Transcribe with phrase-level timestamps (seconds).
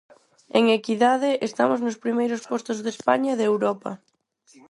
[0.57, 3.91] En equidade, estamos nos primeiros postos de España e de Europa.